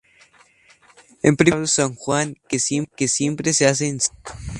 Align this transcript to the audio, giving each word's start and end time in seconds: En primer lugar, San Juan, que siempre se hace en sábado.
En 1.21 1.35
primer 1.37 1.59
lugar, 1.59 1.67
San 1.67 1.93
Juan, 1.93 2.35
que 2.49 2.57
siempre 2.59 3.53
se 3.53 3.67
hace 3.67 3.87
en 3.87 3.99
sábado. 3.99 4.19